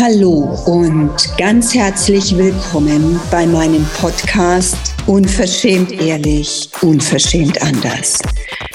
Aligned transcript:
Hallo 0.00 0.56
und 0.66 1.10
ganz 1.38 1.74
herzlich 1.74 2.38
willkommen 2.38 3.18
bei 3.32 3.44
meinem 3.44 3.84
Podcast 4.00 4.94
Unverschämt 5.08 5.90
ehrlich, 5.90 6.70
unverschämt 6.82 7.60
anders. 7.60 8.20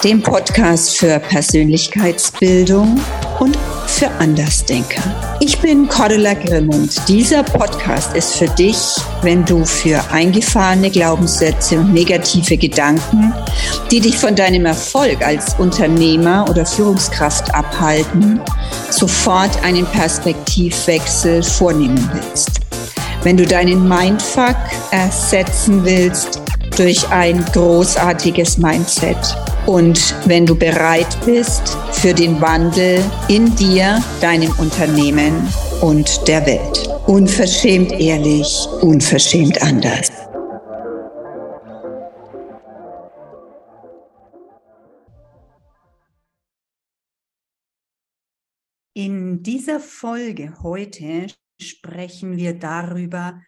Dem 0.04 0.21
Podcast 0.21 0.97
für 0.97 1.20
Persönlichkeitsbildung 1.20 2.99
und 3.39 3.57
für 3.93 4.09
Andersdenker. 4.19 5.01
Ich 5.39 5.59
bin 5.59 5.87
Cordula 5.87 6.33
Grimm 6.33 6.69
und 6.69 7.07
dieser 7.07 7.43
Podcast 7.43 8.15
ist 8.15 8.36
für 8.36 8.47
dich, 8.47 8.77
wenn 9.21 9.45
du 9.45 9.65
für 9.65 10.04
eingefahrene 10.11 10.89
Glaubenssätze 10.89 11.77
und 11.77 11.93
negative 11.93 12.57
Gedanken, 12.57 13.33
die 13.91 14.00
dich 14.00 14.18
von 14.18 14.36
deinem 14.36 14.65
Erfolg 14.65 15.23
als 15.23 15.54
Unternehmer 15.59 16.45
oder 16.50 16.65
Führungskraft 16.65 17.54
abhalten, 17.54 18.41
sofort 18.89 19.64
einen 19.64 19.86
Perspektivwechsel 19.86 21.43
vornehmen 21.43 22.10
willst. 22.14 22.61
Wenn 23.21 23.37
du 23.37 23.46
deinen 23.46 23.87
Mindfuck 23.87 24.57
ersetzen 24.91 25.86
willst 25.86 26.41
durch 26.78 27.07
ein 27.10 27.46
großartiges 27.54 28.57
Mindset 28.57 29.37
und 29.65 30.15
wenn 30.27 30.45
du 30.45 30.55
bereit 30.55 31.17
bist 31.25 31.77
für 31.91 32.13
den 32.13 32.41
Wandel 32.41 33.03
in 33.27 33.55
dir, 33.55 34.03
deinem 34.22 34.52
Unternehmen 34.59 35.47
und 35.81 36.27
der 36.27 36.45
Welt. 36.45 36.89
Unverschämt 37.08 37.91
ehrlich, 37.91 38.67
unverschämt 38.81 39.61
anders. 39.61 40.11
In 48.95 49.41
dieser 49.41 49.80
Folge 49.80 50.53
heute 50.61 51.27
sprechen 51.59 52.38
wir 52.38 52.53
darüber, 52.53 53.41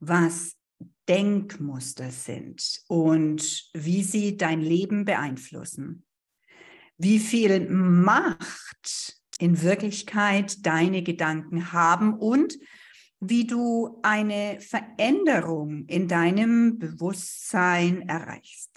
was 0.00 0.57
Denkmuster 1.08 2.10
sind 2.10 2.82
und 2.88 3.70
wie 3.74 4.02
sie 4.02 4.36
dein 4.36 4.60
Leben 4.60 5.04
beeinflussen. 5.04 6.04
Wie 6.98 7.18
viel 7.18 7.68
Macht 7.70 9.16
in 9.38 9.62
Wirklichkeit 9.62 10.66
deine 10.66 11.02
Gedanken 11.02 11.72
haben 11.72 12.14
und 12.14 12.58
wie 13.20 13.46
du 13.46 13.98
eine 14.02 14.60
Veränderung 14.60 15.86
in 15.86 16.08
deinem 16.08 16.78
Bewusstsein 16.78 18.08
erreichst. 18.08 18.70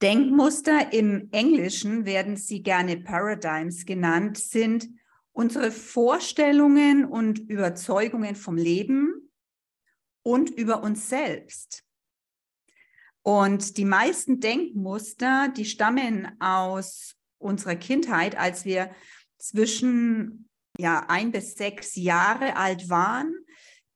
Denkmuster 0.00 0.92
im 0.92 1.28
Englischen 1.30 2.06
werden 2.06 2.36
sie 2.36 2.62
gerne 2.62 2.96
Paradigms 2.96 3.86
genannt, 3.86 4.36
sind 4.36 4.88
unsere 5.30 5.70
Vorstellungen 5.70 7.04
und 7.04 7.38
Überzeugungen 7.38 8.34
vom 8.34 8.56
Leben, 8.56 9.31
und 10.22 10.50
über 10.50 10.82
uns 10.82 11.08
selbst. 11.08 11.84
Und 13.22 13.76
die 13.76 13.84
meisten 13.84 14.40
Denkmuster, 14.40 15.48
die 15.56 15.64
stammen 15.64 16.40
aus 16.40 17.14
unserer 17.38 17.76
Kindheit, 17.76 18.36
als 18.36 18.64
wir 18.64 18.90
zwischen 19.38 20.48
ja, 20.78 21.04
ein 21.08 21.32
bis 21.32 21.54
sechs 21.54 21.96
Jahre 21.96 22.56
alt 22.56 22.88
waren. 22.88 23.34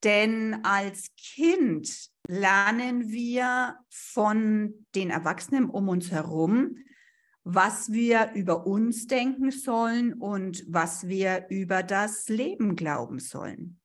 Denn 0.05 0.65
als 0.65 1.09
Kind 1.17 2.11
lernen 2.29 3.11
wir 3.11 3.77
von 3.89 4.87
den 4.95 5.11
Erwachsenen 5.11 5.71
um 5.71 5.89
uns 5.89 6.11
herum, 6.11 6.77
was 7.45 7.93
wir 7.93 8.33
über 8.35 8.67
uns 8.67 9.07
denken 9.07 9.51
sollen 9.51 10.13
und 10.15 10.65
was 10.69 11.09
wir 11.09 11.47
über 11.49 11.83
das 11.83 12.29
Leben 12.29 12.77
glauben 12.77 13.21
sollen. 13.21 13.76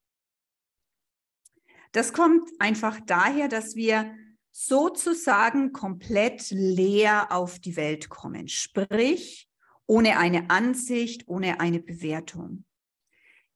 Das 1.91 2.13
kommt 2.13 2.49
einfach 2.59 2.99
daher, 3.05 3.47
dass 3.47 3.75
wir 3.75 4.15
sozusagen 4.51 5.71
komplett 5.71 6.51
leer 6.51 7.31
auf 7.31 7.59
die 7.59 7.75
Welt 7.75 8.09
kommen, 8.09 8.47
sprich 8.47 9.49
ohne 9.87 10.17
eine 10.17 10.49
Ansicht, 10.49 11.27
ohne 11.27 11.59
eine 11.59 11.79
Bewertung. 11.79 12.65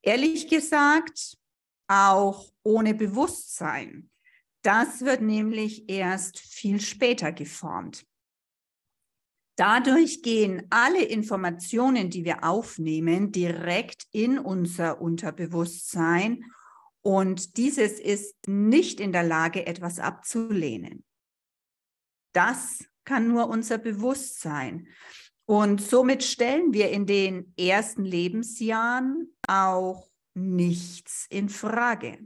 Ehrlich 0.02 0.50
gesagt, 0.50 1.38
auch 1.88 2.50
ohne 2.64 2.94
Bewusstsein. 2.94 4.10
Das 4.62 5.02
wird 5.02 5.22
nämlich 5.22 5.90
erst 5.90 6.40
viel 6.40 6.82
später 6.82 7.32
geformt. 7.32 8.06
Dadurch 9.58 10.22
gehen 10.22 10.68
alle 10.70 11.04
Informationen, 11.04 12.10
die 12.10 12.26
wir 12.26 12.44
aufnehmen, 12.44 13.32
direkt 13.32 14.08
in 14.12 14.38
unser 14.38 15.00
Unterbewusstsein 15.00 16.44
und 17.06 17.58
dieses 17.58 18.00
ist 18.00 18.36
nicht 18.48 19.00
in 19.00 19.12
der 19.12 19.22
Lage, 19.22 19.68
etwas 19.68 20.00
abzulehnen. 20.00 21.06
Das 22.34 22.84
kann 23.04 23.28
nur 23.28 23.48
unser 23.48 23.78
Bewusstsein. 23.78 24.88
Und 25.46 25.82
somit 25.82 26.24
stellen 26.24 26.74
wir 26.74 26.90
in 26.90 27.06
den 27.06 27.54
ersten 27.60 28.06
Lebensjahren 28.06 29.36
auch 29.48 30.10
nichts 30.34 31.28
in 31.30 31.48
Frage. 31.48 32.18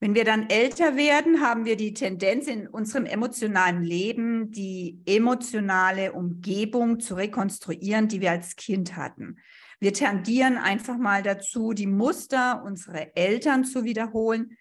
Wenn 0.00 0.14
wir 0.14 0.24
dann 0.24 0.48
älter 0.48 0.96
werden, 0.96 1.42
haben 1.42 1.66
wir 1.66 1.76
die 1.76 1.92
Tendenz 1.92 2.46
in 2.46 2.66
unserem 2.66 3.04
emotionalen 3.04 3.82
Leben, 3.82 4.50
die 4.50 5.02
emotionale 5.04 6.14
Umgebung 6.14 6.98
zu 6.98 7.14
rekonstruieren, 7.14 8.08
die 8.08 8.22
wir 8.22 8.30
als 8.30 8.56
Kind 8.56 8.96
hatten. 8.96 9.36
Wir 9.82 9.92
tendieren 9.92 10.58
einfach 10.58 10.96
mal 10.96 11.24
dazu, 11.24 11.72
die 11.72 11.88
Muster 11.88 12.62
unserer 12.62 13.16
Eltern 13.16 13.64
zu 13.64 13.82
wiederholen, 13.82 14.56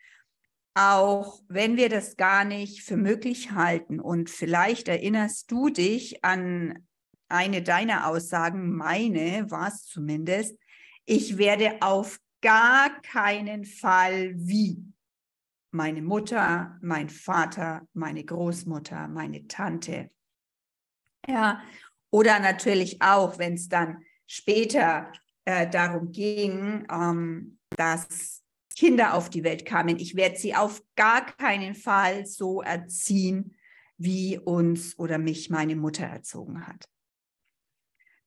auch 0.73 1.43
wenn 1.47 1.77
wir 1.77 1.89
das 1.89 2.17
gar 2.17 2.43
nicht 2.43 2.81
für 2.81 2.97
möglich 2.97 3.51
halten. 3.51 3.99
Und 3.99 4.31
vielleicht 4.31 4.87
erinnerst 4.87 5.51
du 5.51 5.69
dich 5.69 6.25
an 6.25 6.87
eine 7.29 7.61
deiner 7.61 8.07
Aussagen, 8.07 8.75
meine 8.75 9.45
war 9.51 9.67
es 9.67 9.85
zumindest, 9.85 10.57
ich 11.05 11.37
werde 11.37 11.83
auf 11.83 12.19
gar 12.41 12.89
keinen 13.03 13.65
Fall 13.65 14.33
wie 14.35 14.83
meine 15.69 16.01
Mutter, 16.01 16.79
mein 16.81 17.09
Vater, 17.09 17.87
meine 17.93 18.23
Großmutter, 18.25 19.07
meine 19.07 19.45
Tante. 19.45 20.09
Ja, 21.27 21.61
oder 22.09 22.39
natürlich 22.39 23.03
auch, 23.03 23.37
wenn 23.37 23.53
es 23.53 23.69
dann 23.69 24.03
später 24.31 25.11
äh, 25.43 25.69
darum 25.69 26.13
ging, 26.13 26.87
ähm, 26.89 27.59
dass 27.75 28.43
Kinder 28.77 29.13
auf 29.13 29.29
die 29.29 29.43
Welt 29.43 29.65
kamen. 29.65 29.99
Ich 29.99 30.15
werde 30.15 30.37
sie 30.37 30.55
auf 30.55 30.81
gar 30.95 31.25
keinen 31.25 31.75
Fall 31.75 32.25
so 32.25 32.61
erziehen, 32.61 33.57
wie 33.97 34.39
uns 34.39 34.97
oder 34.97 35.17
mich 35.17 35.49
meine 35.49 35.75
Mutter 35.75 36.05
erzogen 36.05 36.65
hat. 36.65 36.87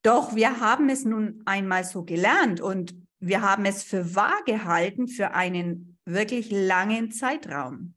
Doch 0.03 0.35
wir 0.35 0.61
haben 0.61 0.91
es 0.91 1.07
nun 1.07 1.43
einmal 1.47 1.85
so 1.85 2.05
gelernt 2.05 2.61
und 2.61 2.95
wir 3.19 3.41
haben 3.41 3.65
es 3.65 3.83
für 3.83 4.15
wahr 4.15 4.43
gehalten 4.45 5.09
für 5.09 5.31
einen 5.31 5.99
wirklich 6.05 6.51
langen 6.51 7.13
Zeitraum. 7.13 7.95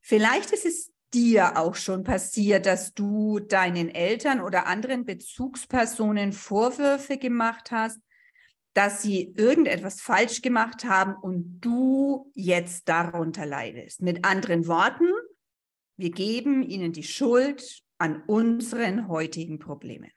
Vielleicht 0.00 0.50
ist 0.50 0.66
es 0.66 0.93
dir 1.14 1.56
auch 1.56 1.76
schon 1.76 2.04
passiert, 2.04 2.66
dass 2.66 2.92
du 2.92 3.38
deinen 3.38 3.88
Eltern 3.88 4.40
oder 4.40 4.66
anderen 4.66 5.04
Bezugspersonen 5.04 6.32
Vorwürfe 6.32 7.16
gemacht 7.16 7.70
hast, 7.70 8.00
dass 8.74 9.02
sie 9.02 9.32
irgendetwas 9.36 10.00
falsch 10.00 10.42
gemacht 10.42 10.84
haben 10.84 11.14
und 11.14 11.60
du 11.60 12.30
jetzt 12.34 12.88
darunter 12.88 13.46
leidest. 13.46 14.02
Mit 14.02 14.24
anderen 14.24 14.66
Worten, 14.66 15.08
wir 15.96 16.10
geben 16.10 16.62
ihnen 16.62 16.92
die 16.92 17.04
Schuld 17.04 17.82
an 17.98 18.22
unseren 18.26 19.06
heutigen 19.06 19.60
Problemen. 19.60 20.10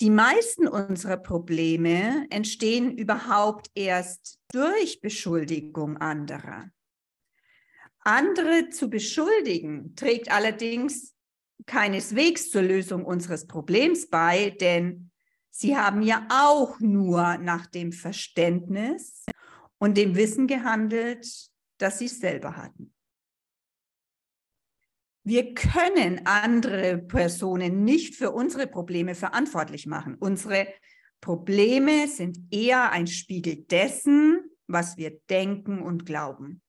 Die 0.00 0.10
meisten 0.10 0.66
unserer 0.66 1.18
Probleme 1.18 2.26
entstehen 2.30 2.96
überhaupt 2.96 3.70
erst 3.74 4.40
durch 4.50 5.00
Beschuldigung 5.00 5.98
anderer. 5.98 6.70
Andere 8.00 8.68
zu 8.70 8.90
beschuldigen 8.90 9.94
trägt 9.96 10.30
allerdings 10.30 11.14
keineswegs 11.66 12.50
zur 12.50 12.62
Lösung 12.62 13.04
unseres 13.04 13.46
Problems 13.46 14.08
bei, 14.08 14.50
denn 14.50 15.10
sie 15.50 15.76
haben 15.76 16.02
ja 16.02 16.26
auch 16.30 16.78
nur 16.80 17.38
nach 17.38 17.66
dem 17.66 17.92
Verständnis 17.92 19.24
und 19.78 19.96
dem 19.96 20.16
Wissen 20.16 20.46
gehandelt, 20.46 21.26
das 21.78 21.98
sie 21.98 22.08
selber 22.08 22.56
hatten. 22.56 22.94
Wir 25.26 25.54
können 25.54 26.26
andere 26.26 26.98
Personen 26.98 27.84
nicht 27.84 28.14
für 28.14 28.30
unsere 28.30 28.66
Probleme 28.66 29.14
verantwortlich 29.14 29.86
machen. 29.86 30.16
Unsere 30.16 30.68
Probleme 31.22 32.08
sind 32.08 32.38
eher 32.50 32.90
ein 32.92 33.06
Spiegel 33.06 33.64
dessen, 33.64 34.50
was 34.66 34.98
wir 34.98 35.18
denken 35.30 35.80
und 35.80 36.04
glauben. 36.04 36.60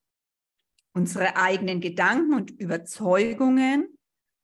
Unsere 0.95 1.36
eigenen 1.36 1.81
Gedanken 1.81 2.33
und 2.33 2.51
Überzeugungen 2.51 3.97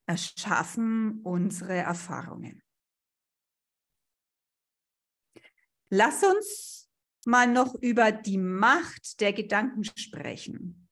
erschaffen 0.06 1.22
unsere 1.24 1.76
Erfahrungen. 1.76 2.62
Lass 5.90 6.24
uns 6.24 6.90
mal 7.26 7.48
noch 7.48 7.76
über 7.76 8.12
die 8.12 8.38
Macht 8.38 9.22
der 9.22 9.32
Gedanken 9.32 9.86
sprechen. 9.86 10.90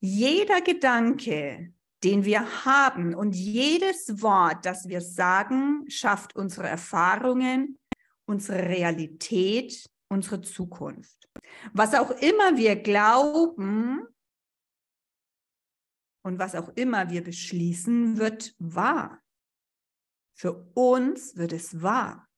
Jeder 0.00 0.60
Gedanke, 0.60 1.72
den 2.02 2.24
wir 2.24 2.64
haben 2.64 3.14
und 3.14 3.36
jedes 3.36 4.20
Wort, 4.20 4.66
das 4.66 4.88
wir 4.88 5.00
sagen, 5.00 5.84
schafft 5.86 6.34
unsere 6.34 6.68
Erfahrungen, 6.68 7.78
unsere 8.26 8.68
Realität, 8.68 9.88
unsere 10.08 10.40
Zukunft. 10.40 11.28
Was 11.72 11.94
auch 11.94 12.10
immer 12.10 12.56
wir 12.56 12.74
glauben 12.74 14.08
und 16.22 16.38
was 16.38 16.54
auch 16.54 16.68
immer 16.76 17.10
wir 17.10 17.22
beschließen, 17.22 18.18
wird 18.18 18.54
wahr. 18.58 19.22
Für 20.34 20.70
uns 20.74 21.36
wird 21.36 21.52
es 21.52 21.82
wahr. 21.82 22.28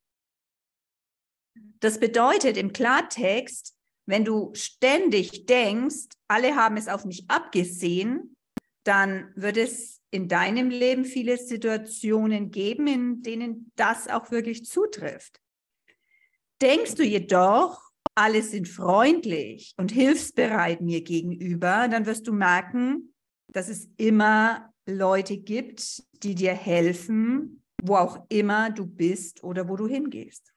Das 1.81 2.00
bedeutet 2.00 2.56
im 2.56 2.72
Klartext, 2.72 3.76
wenn 4.06 4.25
du 4.25 4.52
ständig 4.54 5.46
denkst, 5.46 6.08
alle 6.28 6.56
haben 6.56 6.76
es 6.76 6.88
auf 6.88 7.04
mich 7.04 7.25
abgesehen, 7.28 8.36
dann 8.84 9.32
wird 9.34 9.56
es 9.56 10.00
in 10.10 10.28
deinem 10.28 10.69
Leben 10.69 11.04
viele 11.04 11.38
Situationen 11.38 12.50
geben, 12.50 12.86
in 12.86 13.22
denen 13.22 13.72
das 13.76 14.08
auch 14.08 14.31
wirklich 14.31 14.64
zutrifft. 14.64 15.40
Denkst 16.60 16.94
du 16.94 17.02
jedoch, 17.02 17.81
alle 18.14 18.42
sind 18.42 18.69
freundlich 18.69 19.75
und 19.76 19.90
hilfsbereit 19.90 20.81
mir 20.82 21.02
gegenüber, 21.02 21.88
dann 21.88 22.06
wirst 22.06 22.28
du 22.28 22.32
merken, 22.32 23.13
dass 23.49 23.69
es 23.69 23.88
immer 23.96 24.73
Leute 24.87 25.37
gibt, 25.37 26.02
die 26.23 26.35
dir 26.35 26.55
helfen, 26.55 27.62
wo 27.82 27.96
auch 27.96 28.26
immer 28.29 28.70
du 28.70 28.87
bist 28.87 29.43
oder 29.44 29.69
wo 29.69 29.76
du 29.76 29.87
hingehst. 29.87 30.55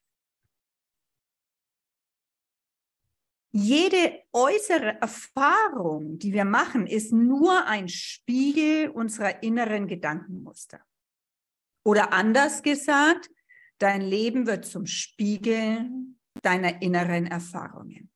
Jede 3.51 4.23
äußere 4.33 5.01
Erfahrung, 5.01 6.19
die 6.19 6.31
wir 6.31 6.45
machen, 6.45 6.85
ist 6.85 7.11
nur 7.11 7.65
ein 7.65 7.89
Spiegel 7.89 8.89
unserer 8.89 9.41
inneren 9.41 9.87
Gedankenmuster. 9.87 10.81
Oder 11.83 12.13
anders 12.13 12.61
gesagt, 12.61 13.31
dein 13.79 14.01
Leben 14.01 14.45
wird 14.45 14.65
zum 14.65 14.85
Spiegel 14.85 15.89
deiner 16.43 16.81
inneren 16.81 17.25
Erfahrungen. 17.25 18.11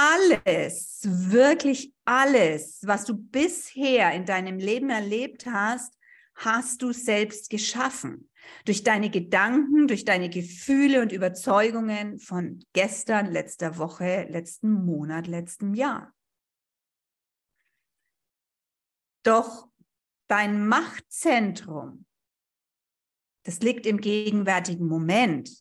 Alles, 0.00 1.00
wirklich 1.02 1.92
alles, 2.04 2.82
was 2.84 3.04
du 3.04 3.16
bisher 3.16 4.12
in 4.12 4.26
deinem 4.26 4.58
Leben 4.58 4.90
erlebt 4.90 5.44
hast, 5.46 5.98
hast 6.36 6.82
du 6.82 6.92
selbst 6.92 7.50
geschaffen. 7.50 8.30
Durch 8.64 8.84
deine 8.84 9.10
Gedanken, 9.10 9.88
durch 9.88 10.04
deine 10.04 10.30
Gefühle 10.30 11.02
und 11.02 11.10
Überzeugungen 11.10 12.20
von 12.20 12.64
gestern, 12.74 13.32
letzter 13.32 13.76
Woche, 13.76 14.28
letzten 14.30 14.70
Monat, 14.70 15.26
letztem 15.26 15.74
Jahr. 15.74 16.14
Doch 19.24 19.68
dein 20.28 20.68
Machtzentrum, 20.68 22.06
das 23.42 23.58
liegt 23.62 23.84
im 23.84 24.00
gegenwärtigen 24.00 24.86
Moment. 24.86 25.60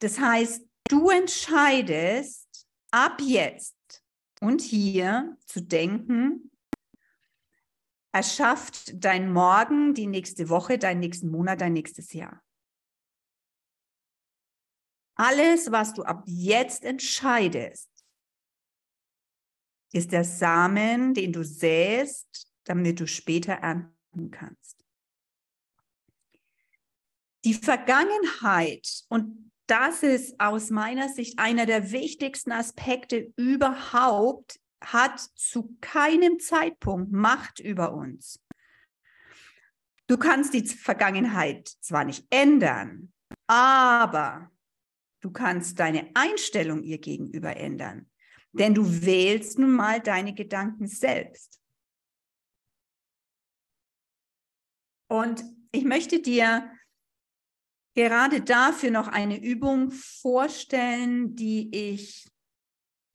Das 0.00 0.18
heißt, 0.18 0.68
du 0.90 1.08
entscheidest 1.08 2.47
ab 2.90 3.20
jetzt 3.20 4.04
und 4.40 4.60
hier 4.60 5.36
zu 5.46 5.60
denken, 5.60 6.50
erschafft 8.12 8.92
dein 9.04 9.32
Morgen, 9.32 9.94
die 9.94 10.06
nächste 10.06 10.48
Woche, 10.48 10.78
deinen 10.78 11.00
nächsten 11.00 11.30
Monat, 11.30 11.60
dein 11.60 11.72
nächstes 11.72 12.12
Jahr. 12.12 12.42
Alles, 15.14 15.72
was 15.72 15.94
du 15.94 16.04
ab 16.04 16.22
jetzt 16.26 16.84
entscheidest, 16.84 17.90
ist 19.92 20.12
der 20.12 20.24
Samen, 20.24 21.14
den 21.14 21.32
du 21.32 21.44
säst, 21.44 22.52
damit 22.64 23.00
du 23.00 23.06
später 23.06 23.54
ernten 23.54 24.30
kannst. 24.30 24.84
Die 27.44 27.54
Vergangenheit, 27.54 29.04
und 29.08 29.47
das 29.68 30.02
ist 30.02 30.40
aus 30.40 30.70
meiner 30.70 31.08
Sicht 31.08 31.38
einer 31.38 31.66
der 31.66 31.92
wichtigsten 31.92 32.52
Aspekte 32.52 33.32
überhaupt 33.36 34.58
hat 34.80 35.20
zu 35.20 35.76
keinem 35.80 36.40
Zeitpunkt 36.40 37.12
Macht 37.12 37.60
über 37.60 37.92
uns. 37.92 38.40
Du 40.06 40.16
kannst 40.16 40.54
die 40.54 40.66
Vergangenheit 40.66 41.68
zwar 41.80 42.04
nicht 42.04 42.26
ändern, 42.30 43.12
aber 43.46 44.50
du 45.20 45.30
kannst 45.30 45.78
deine 45.78 46.10
Einstellung 46.14 46.82
ihr 46.82 46.98
gegenüber 46.98 47.56
ändern, 47.56 48.10
denn 48.52 48.74
du 48.74 49.02
wählst 49.02 49.58
nun 49.58 49.72
mal 49.72 50.00
deine 50.00 50.32
Gedanken 50.34 50.86
selbst. 50.86 51.60
Und 55.08 55.44
ich 55.72 55.84
möchte 55.84 56.22
dir 56.22 56.70
gerade 57.98 58.42
dafür 58.42 58.92
noch 58.92 59.08
eine 59.08 59.42
Übung 59.42 59.90
vorstellen, 59.90 61.34
die 61.34 61.68
ich 61.74 62.30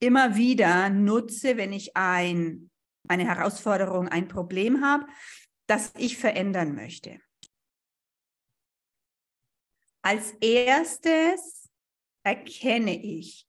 immer 0.01 0.35
wieder 0.35 0.89
nutze, 0.89 1.55
wenn 1.55 1.71
ich 1.71 1.95
ein, 1.95 2.69
eine 3.07 3.25
Herausforderung, 3.25 4.09
ein 4.09 4.27
Problem 4.27 4.83
habe, 4.83 5.07
das 5.67 5.93
ich 5.97 6.17
verändern 6.17 6.75
möchte. 6.75 7.21
Als 10.01 10.31
erstes 10.41 11.69
erkenne 12.23 13.01
ich 13.01 13.47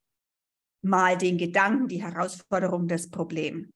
mal 0.83 1.19
den 1.19 1.37
Gedanken, 1.37 1.89
die 1.89 2.05
Herausforderung, 2.05 2.87
das 2.87 3.11
Problem. 3.11 3.73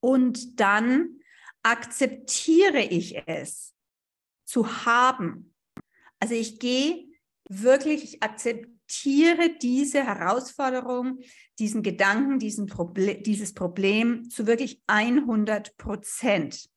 Und 0.00 0.58
dann 0.58 1.20
akzeptiere 1.62 2.80
ich 2.80 3.22
es 3.28 3.72
zu 4.44 4.84
haben. 4.84 5.55
Also 6.20 6.34
ich 6.34 6.58
gehe 6.58 7.06
wirklich, 7.48 8.02
ich 8.04 8.22
akzeptiere 8.22 9.56
diese 9.60 10.04
Herausforderung, 10.04 11.20
diesen 11.58 11.82
Gedanken, 11.82 12.38
diesen 12.38 12.66
Proble 12.66 13.20
dieses 13.22 13.54
Problem 13.54 14.28
zu 14.30 14.46
wirklich 14.46 14.82
100 14.86 15.76
Prozent. 15.76 16.68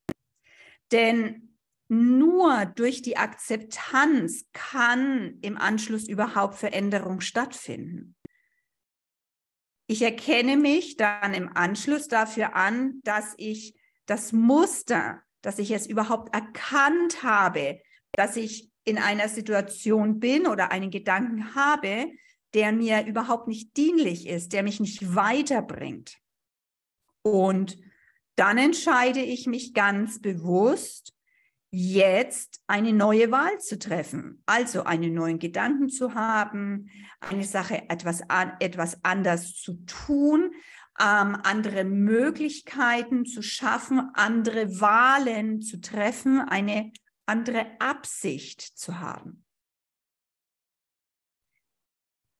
Denn 0.91 1.57
nur 1.87 2.65
durch 2.65 3.01
die 3.01 3.17
Akzeptanz 3.17 4.45
kann 4.53 5.39
im 5.41 5.57
Anschluss 5.57 6.07
überhaupt 6.07 6.55
Veränderung 6.55 7.19
stattfinden. 7.19 8.15
Ich 9.87 10.03
erkenne 10.03 10.55
mich 10.55 10.97
dann 10.97 11.33
im 11.33 11.49
Anschluss 11.55 12.07
dafür 12.07 12.55
an, 12.55 13.01
dass 13.03 13.33
ich 13.37 13.75
das 14.05 14.31
Muster, 14.33 15.23
dass 15.41 15.57
ich 15.57 15.71
es 15.71 15.87
überhaupt 15.87 16.33
erkannt 16.35 17.23
habe, 17.23 17.81
dass 18.11 18.35
ich 18.35 18.68
in 18.83 18.97
einer 18.97 19.29
Situation 19.29 20.19
bin 20.19 20.47
oder 20.47 20.71
einen 20.71 20.91
Gedanken 20.91 21.55
habe, 21.55 22.11
der 22.53 22.71
mir 22.71 23.05
überhaupt 23.05 23.47
nicht 23.47 23.77
dienlich 23.77 24.27
ist, 24.27 24.53
der 24.53 24.63
mich 24.63 24.79
nicht 24.79 25.15
weiterbringt. 25.15 26.17
Und 27.21 27.77
dann 28.35 28.57
entscheide 28.57 29.21
ich 29.21 29.47
mich 29.47 29.73
ganz 29.73 30.21
bewusst, 30.21 31.13
jetzt 31.71 32.61
eine 32.67 32.93
neue 32.93 33.31
Wahl 33.31 33.59
zu 33.59 33.77
treffen, 33.77 34.41
also 34.45 34.83
einen 34.83 35.13
neuen 35.13 35.37
Gedanken 35.37 35.89
zu 35.89 36.15
haben, 36.15 36.89
eine 37.19 37.43
Sache 37.43 37.89
etwas, 37.89 38.27
an, 38.27 38.53
etwas 38.59 39.03
anders 39.03 39.53
zu 39.53 39.73
tun, 39.85 40.51
ähm, 40.99 41.37
andere 41.43 41.83
Möglichkeiten 41.83 43.25
zu 43.25 43.43
schaffen, 43.43 44.09
andere 44.15 44.79
Wahlen 44.81 45.61
zu 45.61 45.79
treffen, 45.79 46.41
eine 46.41 46.91
andere 47.29 47.67
Absicht 47.79 48.61
zu 48.61 48.99
haben. 48.99 49.45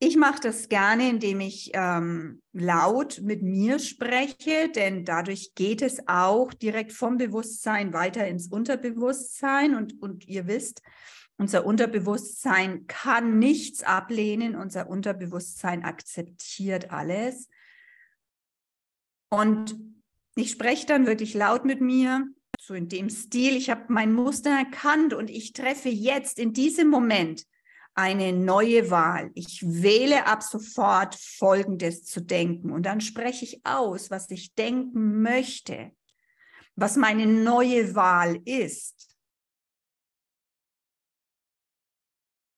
Ich 0.02 0.16
mache 0.16 0.40
das 0.42 0.70
gerne, 0.70 1.10
indem 1.10 1.42
ich 1.42 1.72
ähm, 1.74 2.42
laut 2.54 3.20
mit 3.22 3.42
mir 3.42 3.80
spreche, 3.80 4.70
denn 4.74 5.04
dadurch 5.04 5.54
geht 5.56 5.82
es 5.82 6.08
auch 6.08 6.54
direkt 6.54 6.94
vom 6.94 7.18
Bewusstsein 7.18 7.92
weiter 7.92 8.26
ins 8.26 8.48
Unterbewusstsein. 8.48 9.76
Und, 9.76 10.02
und 10.02 10.26
ihr 10.26 10.48
wisst, 10.48 10.82
unser 11.38 11.66
Unterbewusstsein 11.66 12.88
kann 12.88 13.40
nichts 13.40 13.84
ablehnen, 13.84 14.56
unser 14.56 14.90
Unterbewusstsein 14.90 15.84
akzeptiert 15.84 16.92
alles. 16.92 17.50
Und 19.30 19.78
ich 20.36 20.50
spreche 20.50 20.86
dann 20.86 21.08
wirklich 21.08 21.34
laut 21.34 21.66
mit 21.66 21.82
mir 21.82 22.26
so 22.70 22.76
in 22.76 22.88
dem 22.88 23.10
Stil, 23.10 23.58
ich 23.58 23.72
habe 23.72 23.86
mein 23.88 24.14
Muster 24.14 24.52
erkannt 24.52 25.16
und 25.16 25.32
ich 25.32 25.54
treffe 25.54 25.90
jetzt 25.90 26.38
in 26.38 26.54
diesem 26.54 26.88
Moment 26.88 27.48
eine 27.96 28.32
neue 28.32 28.92
Wahl. 28.92 29.32
Ich 29.34 29.64
wähle 29.66 30.28
ab 30.28 30.44
sofort 30.44 31.16
Folgendes 31.16 32.06
zu 32.06 32.22
denken 32.22 32.72
und 32.72 32.84
dann 32.86 33.02
spreche 33.02 33.44
ich 33.44 33.66
aus, 33.66 34.12
was 34.12 34.30
ich 34.30 34.54
denken 34.54 35.24
möchte, 35.24 35.92
was 36.76 36.96
meine 36.96 37.26
neue 37.26 37.96
Wahl 37.96 38.40
ist. 38.46 39.18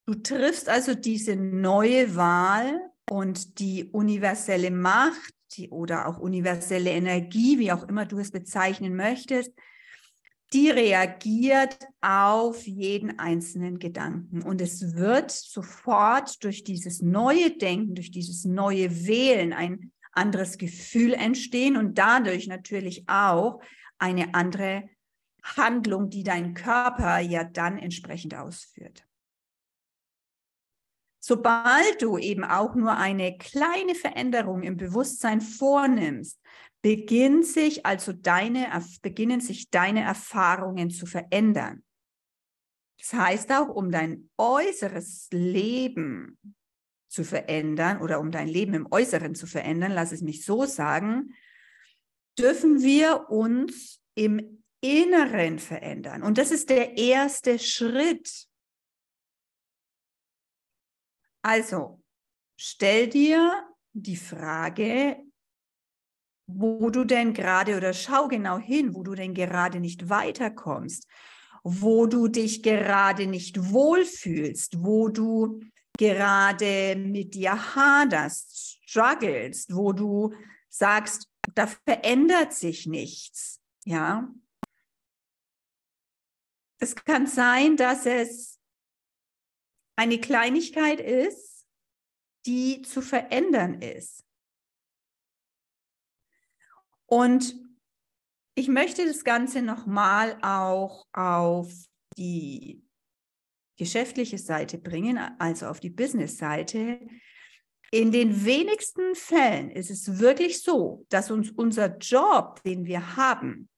Du 0.07 0.15
triffst 0.15 0.67
also 0.67 0.93
diese 0.93 1.37
neue 1.37 2.17
Wahl 2.17 2.81
und 3.09 3.59
die 3.59 3.85
universelle 3.85 4.71
Macht 4.71 5.33
die, 5.53 5.69
oder 5.69 6.09
auch 6.09 6.19
universelle 6.19 6.89
Energie, 6.89 7.59
wie 7.59 7.71
auch 7.71 7.87
immer 7.87 8.05
du 8.05 8.19
es 8.19 8.31
bezeichnen 8.31 8.97
möchtest, 8.97 9.53
die 10.53 10.69
reagiert 10.69 11.77
auf 12.01 12.67
jeden 12.67 13.19
einzelnen 13.19 13.79
Gedanken. 13.79 14.41
Und 14.41 14.59
es 14.59 14.95
wird 14.95 15.31
sofort 15.31 16.43
durch 16.43 16.63
dieses 16.63 17.01
neue 17.01 17.51
Denken, 17.51 17.95
durch 17.95 18.11
dieses 18.11 18.43
neue 18.43 19.05
Wählen 19.07 19.53
ein 19.53 19.91
anderes 20.11 20.57
Gefühl 20.57 21.13
entstehen 21.13 21.77
und 21.77 21.97
dadurch 21.97 22.47
natürlich 22.47 23.07
auch 23.07 23.61
eine 23.97 24.33
andere 24.33 24.89
Handlung, 25.43 26.09
die 26.09 26.23
dein 26.23 26.53
Körper 26.53 27.19
ja 27.19 27.43
dann 27.43 27.77
entsprechend 27.77 28.35
ausführt. 28.35 29.05
Sobald 31.23 32.01
du 32.01 32.17
eben 32.17 32.43
auch 32.43 32.73
nur 32.73 32.97
eine 32.97 33.37
kleine 33.37 33.93
Veränderung 33.93 34.63
im 34.63 34.75
Bewusstsein 34.75 35.39
vornimmst, 35.39 36.41
beginnt 36.81 37.45
sich 37.45 37.85
also 37.85 38.11
deine, 38.11 38.67
beginnen 39.03 39.39
sich 39.39 39.69
deine 39.69 40.01
Erfahrungen 40.01 40.89
zu 40.89 41.05
verändern. 41.05 41.83
Das 42.97 43.13
heißt 43.13 43.51
auch, 43.51 43.69
um 43.69 43.91
dein 43.91 44.29
äußeres 44.37 45.27
Leben 45.31 46.39
zu 47.07 47.23
verändern 47.23 48.01
oder 48.01 48.19
um 48.19 48.31
dein 48.31 48.47
Leben 48.47 48.73
im 48.73 48.87
Äußeren 48.91 49.35
zu 49.35 49.45
verändern, 49.45 49.91
lass 49.91 50.11
es 50.11 50.21
mich 50.21 50.43
so 50.43 50.65
sagen, 50.65 51.35
dürfen 52.39 52.81
wir 52.81 53.29
uns 53.29 54.01
im 54.15 54.63
Inneren 54.81 55.59
verändern. 55.59 56.23
Und 56.23 56.39
das 56.39 56.49
ist 56.49 56.71
der 56.71 56.97
erste 56.97 57.59
Schritt. 57.59 58.47
Also, 61.41 62.01
stell 62.55 63.07
dir 63.07 63.67
die 63.93 64.15
Frage, 64.15 65.17
wo 66.47 66.89
du 66.89 67.03
denn 67.03 67.33
gerade 67.33 67.77
oder 67.77 67.93
schau 67.93 68.27
genau 68.27 68.57
hin, 68.57 68.93
wo 68.93 69.03
du 69.03 69.15
denn 69.15 69.33
gerade 69.33 69.79
nicht 69.79 70.09
weiterkommst, 70.09 71.07
wo 71.63 72.05
du 72.07 72.27
dich 72.27 72.63
gerade 72.63 73.27
nicht 73.27 73.71
wohlfühlst, 73.71 74.83
wo 74.83 75.09
du 75.09 75.61
gerade 75.97 76.95
mit 76.97 77.35
dir 77.35 77.75
haderst, 77.75 78.79
strugglest, 78.85 79.75
wo 79.75 79.93
du 79.93 80.33
sagst, 80.69 81.29
da 81.53 81.67
verändert 81.67 82.53
sich 82.53 82.87
nichts, 82.87 83.61
ja. 83.85 84.29
Es 86.79 86.95
kann 86.95 87.27
sein, 87.27 87.77
dass 87.77 88.05
es 88.05 88.60
eine 90.01 90.19
Kleinigkeit 90.19 90.99
ist, 90.99 91.67
die 92.47 92.81
zu 92.81 93.03
verändern 93.03 93.83
ist. 93.83 94.25
Und 97.05 97.55
ich 98.55 98.67
möchte 98.67 99.05
das 99.05 99.23
Ganze 99.23 99.61
nochmal 99.61 100.39
auch 100.41 101.05
auf 101.13 101.71
die 102.17 102.83
geschäftliche 103.77 104.39
Seite 104.39 104.79
bringen, 104.79 105.19
also 105.37 105.67
auf 105.67 105.79
die 105.79 105.91
Business-Seite. 105.91 107.07
In 107.91 108.11
den 108.11 108.43
wenigsten 108.43 109.13
Fällen 109.13 109.69
ist 109.69 109.91
es 109.91 110.17
wirklich 110.17 110.63
so, 110.63 111.05
dass 111.09 111.29
uns 111.29 111.51
unser 111.51 111.95
Job, 111.97 112.63
den 112.63 112.85
wir 112.85 113.17
haben, 113.17 113.69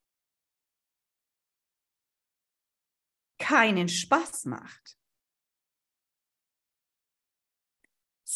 keinen 3.39 3.89
Spaß 3.89 4.45
macht, 4.45 4.97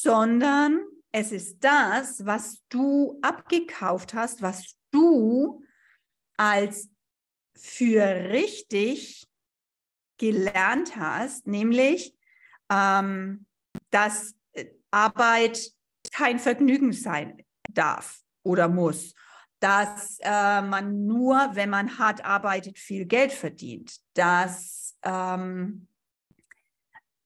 sondern 0.02 0.86
es 1.12 1.32
ist 1.32 1.64
das, 1.64 2.26
was 2.26 2.62
du 2.70 3.18
abgekauft 3.22 4.14
hast, 4.14 4.42
was 4.42 4.78
du 4.92 5.64
als 6.38 6.90
für 7.56 8.04
richtig 8.30 9.28
gelernt 10.18 10.96
hast, 10.96 11.48
nämlich, 11.48 12.16
ähm, 12.72 13.46
dass 13.90 14.36
äh, 14.54 14.66
Arbeit 14.92 15.72
kein 16.12 16.38
Vergnügen 16.38 16.94
sein 16.94 17.44
darf 17.70 18.22
oder 18.44 18.68
muss, 18.68 19.16
dass 19.60 20.20
äh, 20.22 20.62
man 20.62 21.06
nur, 21.08 21.50
wenn 21.54 21.72
man 21.72 21.98
hart 21.98 22.24
arbeitet, 22.24 22.78
viel 22.78 23.06
Geld 23.06 23.32
verdient, 23.32 23.98
dass 24.14 24.96
ähm, 25.04 25.88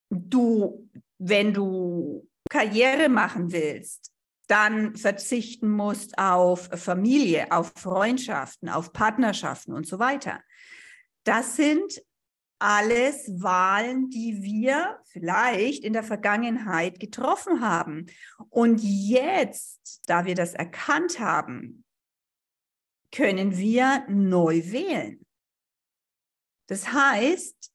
du, 0.10 0.90
wenn 1.18 1.54
du 1.54 2.31
Karriere 2.52 3.08
machen 3.08 3.54
willst, 3.54 4.12
dann 4.48 4.98
verzichten 4.98 5.70
musst 5.70 6.18
auf 6.18 6.70
Familie, 6.76 7.50
auf 7.50 7.72
Freundschaften, 7.78 8.68
auf 8.68 8.92
Partnerschaften 8.92 9.72
und 9.72 9.88
so 9.88 10.00
weiter. 10.00 10.42
Das 11.24 11.56
sind 11.56 12.04
alles 12.60 13.42
Wahlen, 13.42 14.10
die 14.10 14.44
wir 14.44 15.00
vielleicht 15.06 15.86
in 15.86 15.94
der 15.94 16.04
Vergangenheit 16.04 17.00
getroffen 17.00 17.62
haben. 17.62 18.08
Und 18.50 18.82
jetzt, 18.84 20.02
da 20.08 20.26
wir 20.26 20.36
das 20.36 20.54
erkannt 20.54 21.22
haben, 21.22 21.86
können 23.14 23.58
wir 23.58 24.04
neu 24.10 24.62
wählen. 24.66 25.26
Das 26.68 26.92
heißt, 26.92 27.71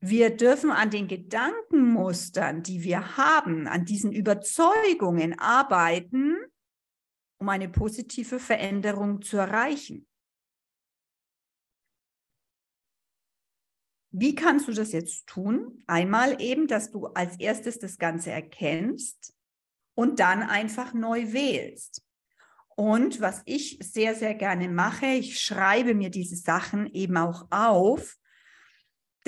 wir 0.00 0.36
dürfen 0.36 0.70
an 0.70 0.90
den 0.90 1.08
Gedankenmustern, 1.08 2.62
die 2.62 2.84
wir 2.84 3.16
haben, 3.16 3.66
an 3.66 3.84
diesen 3.84 4.12
Überzeugungen 4.12 5.38
arbeiten, 5.38 6.36
um 7.38 7.48
eine 7.48 7.68
positive 7.68 8.38
Veränderung 8.38 9.22
zu 9.22 9.36
erreichen. 9.36 10.06
Wie 14.10 14.34
kannst 14.34 14.68
du 14.68 14.72
das 14.72 14.92
jetzt 14.92 15.26
tun? 15.26 15.82
Einmal 15.86 16.40
eben, 16.40 16.66
dass 16.66 16.90
du 16.90 17.06
als 17.08 17.38
erstes 17.38 17.78
das 17.78 17.98
Ganze 17.98 18.30
erkennst 18.30 19.34
und 19.94 20.18
dann 20.18 20.42
einfach 20.42 20.94
neu 20.94 21.32
wählst. 21.32 22.02
Und 22.74 23.20
was 23.20 23.42
ich 23.44 23.78
sehr, 23.82 24.14
sehr 24.14 24.34
gerne 24.34 24.68
mache, 24.68 25.06
ich 25.06 25.40
schreibe 25.40 25.94
mir 25.94 26.10
diese 26.10 26.36
Sachen 26.36 26.86
eben 26.94 27.16
auch 27.16 27.48
auf, 27.50 28.16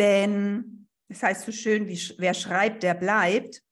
denn 0.00 0.88
es 1.08 1.20
das 1.20 1.28
heißt 1.28 1.46
so 1.46 1.52
schön, 1.52 1.86
wie, 1.88 2.00
wer 2.18 2.34
schreibt, 2.34 2.82
der 2.82 2.94
bleibt. 2.94 3.62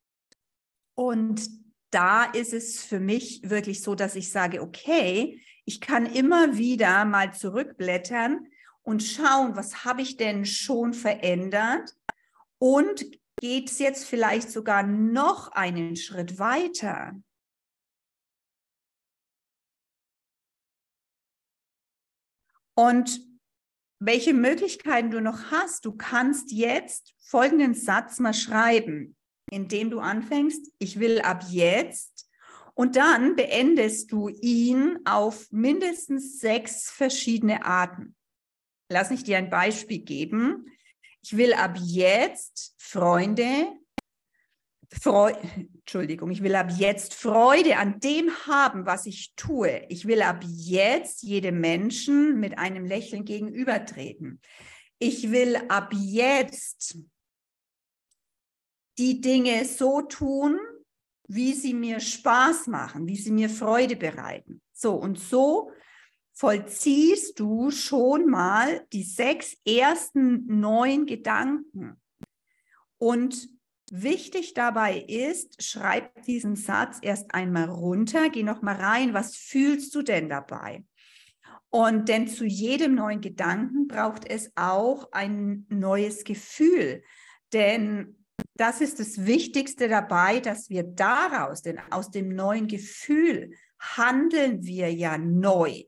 Und 0.95 1.49
da 1.91 2.25
ist 2.25 2.53
es 2.53 2.83
für 2.83 3.01
mich 3.01 3.49
wirklich 3.49 3.83
so, 3.83 3.95
dass 3.95 4.15
ich 4.15 4.31
sage, 4.31 4.61
okay, 4.61 5.43
ich 5.65 5.81
kann 5.81 6.05
immer 6.05 6.59
wieder 6.59 7.05
mal 7.07 7.33
zurückblättern 7.33 8.47
und 8.83 9.03
schauen, 9.03 9.57
was 9.57 9.85
habe 9.85 10.03
ich 10.03 10.17
denn 10.17 10.45
schon 10.45 10.93
verändert 10.93 11.95
und 12.59 13.07
geht 13.41 13.71
es 13.71 13.79
jetzt 13.79 14.05
vielleicht 14.05 14.51
sogar 14.51 14.83
noch 14.83 15.53
einen 15.53 15.97
Schritt 15.97 16.39
weiter. 16.39 17.13
Und 22.75 23.21
welche 23.99 24.35
Möglichkeiten 24.35 25.11
du 25.11 25.21
noch 25.21 25.50
hast. 25.50 25.85
Du 25.85 25.93
kannst 25.93 26.52
jetzt 26.52 27.14
folgenden 27.19 27.75
Satz 27.75 28.19
mal 28.19 28.35
schreiben, 28.35 29.17
indem 29.50 29.90
du 29.90 30.00
anfängst, 30.00 30.73
ich 30.78 31.00
will 31.00 31.21
ab 31.21 31.45
jetzt 31.50 32.28
und 32.75 32.97
dann 32.97 33.35
beendest 33.35 34.12
du 34.12 34.28
ihn 34.28 35.00
auf 35.05 35.50
mindestens 35.50 36.38
sechs 36.38 36.90
verschiedene 36.90 37.64
Arten. 37.64 38.14
Lass 38.90 39.11
mich 39.11 39.25
dir 39.25 39.38
ein 39.38 39.50
Beispiel 39.50 39.99
geben. 39.99 40.67
Ich 41.23 41.37
will 41.37 41.52
ab 41.52 41.76
jetzt 41.81 42.75
Freunde 42.78 43.67
Freu 44.90 45.35
Entschuldigung, 45.88 46.30
ich 46.30 46.42
will 46.42 46.54
ab 46.54 46.71
jetzt 46.76 47.14
Freude 47.14 47.78
an 47.78 47.99
dem 47.99 48.30
haben, 48.47 48.85
was 48.85 49.07
ich 49.07 49.33
tue. 49.37 49.87
Ich 49.88 50.07
will 50.07 50.21
ab 50.21 50.45
jetzt 50.47 51.23
jedem 51.23 51.62
Menschen 51.62 52.38
mit 52.38 52.59
einem 52.59 52.85
Lächeln 52.85 53.25
gegenübertreten. 53.25 54.38
Ich 54.99 55.30
will 55.30 55.57
ab 55.68 55.95
jetzt 55.95 56.99
die 58.99 59.23
Dinge 59.23 59.64
so 59.64 60.02
tun, 60.02 60.61
wie 61.26 61.54
sie 61.54 61.73
mir 61.73 62.00
Spaß 62.00 62.66
machen, 62.66 63.09
wie 63.09 63.16
sie 63.16 63.33
mir 63.33 63.49
Freude 63.49 63.97
bereiten. 63.97 64.61
So 64.75 64.92
und 64.92 65.18
so 65.18 65.71
vollziehst 66.35 67.40
du 67.40 67.71
schon 67.71 68.26
mal 68.28 68.87
die 68.92 69.04
sechs 69.04 69.57
ersten 69.66 70.45
neuen 70.61 71.07
Gedanken. 71.07 71.99
Und 72.99 73.58
Wichtig 73.90 74.54
dabei 74.54 74.99
ist, 74.99 75.62
schreib 75.62 76.23
diesen 76.25 76.57
Satz 76.57 76.99
erst 77.00 77.35
einmal 77.35 77.71
runter, 77.71 78.28
geh 78.28 78.42
noch 78.42 78.61
mal 78.61 78.76
rein, 78.76 79.14
was 79.14 79.37
fühlst 79.37 79.95
du 79.95 80.02
denn 80.02 80.28
dabei? 80.28 80.85
Und 81.71 82.09
denn 82.09 82.28
zu 82.28 82.45
jedem 82.45 82.95
neuen 82.95 83.21
Gedanken 83.21 83.88
braucht 83.88 84.28
es 84.28 84.52
auch 84.57 85.11
ein 85.12 85.66
neues 85.68 86.25
Gefühl, 86.25 87.02
denn 87.52 88.25
das 88.54 88.80
ist 88.80 89.00
das 89.00 89.26
Wichtigste 89.26 89.88
dabei, 89.88 90.40
dass 90.40 90.71
wir 90.71 90.83
daraus, 90.83 91.62
denn 91.62 91.80
aus 91.90 92.11
dem 92.11 92.28
neuen 92.28 92.68
Gefühl 92.68 93.52
handeln 93.78 94.64
wir 94.64 94.92
ja 94.92 95.18
neu. 95.18 95.85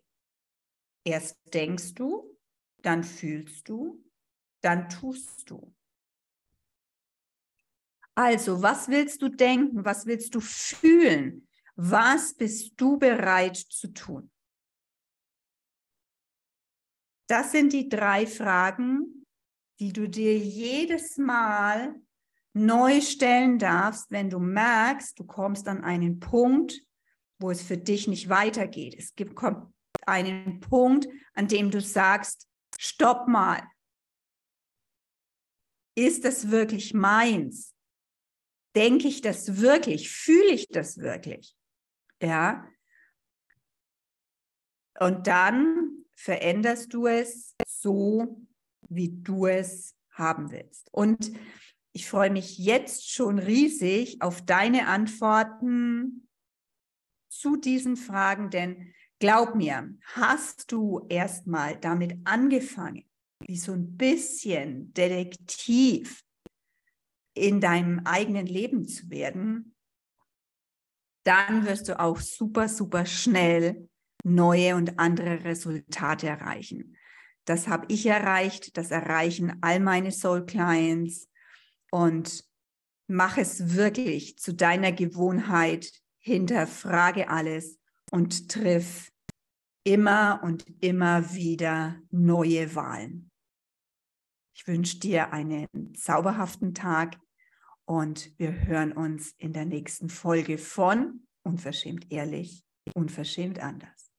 Erst 1.04 1.36
denkst 1.52 1.94
du, 1.94 2.38
dann 2.82 3.04
fühlst 3.04 3.68
du, 3.68 4.04
dann 4.62 4.88
tust 4.88 5.50
du. 5.50 5.74
Also, 8.20 8.60
was 8.60 8.86
willst 8.88 9.22
du 9.22 9.30
denken? 9.30 9.82
Was 9.82 10.04
willst 10.04 10.34
du 10.34 10.40
fühlen? 10.42 11.48
Was 11.74 12.34
bist 12.34 12.74
du 12.76 12.98
bereit 12.98 13.56
zu 13.56 13.94
tun? 13.94 14.30
Das 17.30 17.52
sind 17.52 17.72
die 17.72 17.88
drei 17.88 18.26
Fragen, 18.26 19.24
die 19.78 19.94
du 19.94 20.06
dir 20.06 20.36
jedes 20.36 21.16
Mal 21.16 21.94
neu 22.52 23.00
stellen 23.00 23.58
darfst, 23.58 24.10
wenn 24.10 24.28
du 24.28 24.38
merkst, 24.38 25.18
du 25.18 25.24
kommst 25.24 25.66
an 25.66 25.82
einen 25.82 26.20
Punkt, 26.20 26.78
wo 27.38 27.50
es 27.50 27.62
für 27.62 27.78
dich 27.78 28.06
nicht 28.06 28.28
weitergeht. 28.28 28.96
Es 28.98 29.14
gibt 29.14 29.34
kommt 29.34 29.72
einen 30.04 30.60
Punkt, 30.60 31.08
an 31.32 31.48
dem 31.48 31.70
du 31.70 31.80
sagst, 31.80 32.46
stopp 32.76 33.28
mal. 33.28 33.62
Ist 35.96 36.26
das 36.26 36.50
wirklich 36.50 36.92
meins? 36.92 37.74
Denke 38.76 39.08
ich 39.08 39.20
das 39.20 39.60
wirklich? 39.60 40.10
Fühle 40.10 40.52
ich 40.52 40.68
das 40.68 40.98
wirklich? 40.98 41.56
Ja. 42.22 42.68
Und 44.98 45.26
dann 45.26 46.04
veränderst 46.14 46.92
du 46.92 47.06
es 47.06 47.56
so, 47.66 48.46
wie 48.88 49.08
du 49.22 49.46
es 49.46 49.96
haben 50.10 50.50
willst. 50.50 50.88
Und 50.92 51.32
ich 51.92 52.08
freue 52.08 52.30
mich 52.30 52.58
jetzt 52.58 53.10
schon 53.10 53.38
riesig 53.38 54.22
auf 54.22 54.42
deine 54.42 54.86
Antworten 54.86 56.28
zu 57.28 57.56
diesen 57.56 57.96
Fragen, 57.96 58.50
denn 58.50 58.92
glaub 59.18 59.54
mir, 59.54 59.96
hast 60.14 60.70
du 60.70 61.06
erstmal 61.08 61.76
damit 61.78 62.18
angefangen, 62.24 63.08
wie 63.40 63.56
so 63.56 63.72
ein 63.72 63.96
bisschen 63.96 64.92
Detektiv 64.92 66.22
in 67.40 67.60
deinem 67.60 68.00
eigenen 68.04 68.46
Leben 68.46 68.86
zu 68.86 69.10
werden, 69.10 69.74
dann 71.24 71.66
wirst 71.66 71.88
du 71.88 71.98
auch 71.98 72.18
super, 72.18 72.68
super 72.68 73.06
schnell 73.06 73.88
neue 74.24 74.76
und 74.76 74.98
andere 74.98 75.44
Resultate 75.44 76.28
erreichen. 76.28 76.96
Das 77.46 77.68
habe 77.68 77.86
ich 77.88 78.06
erreicht, 78.06 78.76
das 78.76 78.90
erreichen 78.90 79.56
all 79.62 79.80
meine 79.80 80.12
Soul 80.12 80.44
Clients 80.44 81.28
und 81.90 82.44
mach 83.08 83.38
es 83.38 83.74
wirklich 83.74 84.38
zu 84.38 84.54
deiner 84.54 84.92
Gewohnheit, 84.92 85.90
hinterfrage 86.18 87.28
alles 87.28 87.78
und 88.10 88.50
triff 88.50 89.10
immer 89.84 90.40
und 90.44 90.64
immer 90.80 91.32
wieder 91.32 91.96
neue 92.10 92.74
Wahlen. 92.74 93.30
Ich 94.54 94.66
wünsche 94.66 94.98
dir 94.98 95.32
einen 95.32 95.94
zauberhaften 95.94 96.74
Tag 96.74 97.18
und 97.90 98.30
wir 98.38 98.52
hören 98.68 98.92
uns 98.92 99.34
in 99.36 99.52
der 99.52 99.64
nächsten 99.64 100.10
Folge 100.10 100.58
von 100.58 101.22
Unverschämt 101.42 102.06
ehrlich, 102.12 102.62
unverschämt 102.94 103.58
anders. 103.58 104.12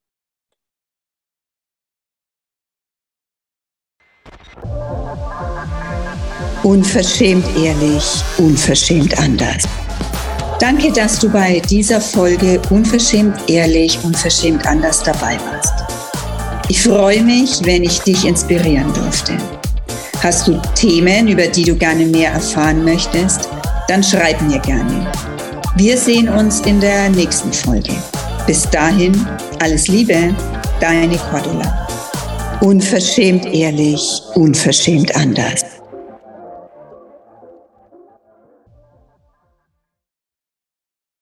Unverschämt 6.63 7.46
ehrlich, 7.56 8.04
unverschämt 8.38 9.18
anders. 9.18 9.63
Danke, 10.60 10.92
dass 10.92 11.20
du 11.20 11.29
bei 11.29 11.62
dieser 11.62 12.01
Folge 12.01 12.62
Unverschämt 12.72 13.50
ehrlich, 13.50 14.03
unverschämt 14.03 14.68
anders 14.68 15.01
dabei 15.01 15.40
warst. 15.40 15.74
Ich 16.68 16.84
freue 16.84 17.24
mich, 17.24 17.64
wenn 17.64 17.84
ich 17.84 18.00
dich 18.01 18.25
inspirieren 18.25 18.94
durfte. 18.94 19.38
Hast 20.22 20.50
du 20.50 20.62
Themen, 20.75 21.29
über 21.29 21.48
die 21.48 21.64
du 21.64 21.75
gerne 21.75 22.05
mehr 22.05 22.34
erfahren 22.34 22.84
möchtest? 22.84 23.50
Dann 23.92 24.01
schreib 24.01 24.42
mir 24.44 24.58
gerne. 24.60 25.12
Wir 25.75 25.98
sehen 25.98 26.30
uns 26.30 26.62
in 26.62 26.80
der 26.80 27.10
nächsten 27.10 27.51
Folge. 27.51 27.92
Bis 28.48 28.62
dahin, 28.70 29.27
alles 29.60 29.90
Liebe, 29.90 30.34
deine 30.80 31.18
Cordula. 31.18 31.90
Unverschämt 32.62 33.46
ehrlich, 33.54 34.22
unverschämt 34.36 35.14
anders. 35.14 35.60